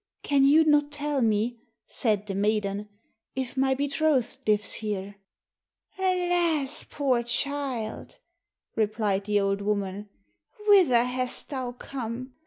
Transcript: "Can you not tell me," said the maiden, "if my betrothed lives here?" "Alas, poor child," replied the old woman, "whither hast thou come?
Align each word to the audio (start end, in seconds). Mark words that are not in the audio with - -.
"Can 0.23 0.45
you 0.45 0.65
not 0.65 0.91
tell 0.91 1.21
me," 1.21 1.59
said 1.85 2.25
the 2.25 2.33
maiden, 2.33 2.89
"if 3.35 3.55
my 3.55 3.75
betrothed 3.75 4.39
lives 4.47 4.73
here?" 4.73 5.17
"Alas, 5.99 6.83
poor 6.85 7.21
child," 7.21 8.17
replied 8.75 9.25
the 9.25 9.39
old 9.39 9.61
woman, 9.61 10.09
"whither 10.67 11.03
hast 11.03 11.51
thou 11.51 11.73
come? 11.73 12.33